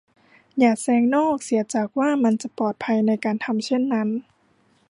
[0.59, 4.09] อย่าแซงนอกเสียจากว่ามันจะปลอดภัยในการทำเช่นนั้น